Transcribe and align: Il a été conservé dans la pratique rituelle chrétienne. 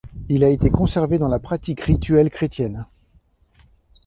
Il 0.29 0.43
a 0.43 0.49
été 0.49 0.71
conservé 0.71 1.19
dans 1.19 1.27
la 1.27 1.37
pratique 1.37 1.81
rituelle 1.81 2.31
chrétienne. 2.31 2.87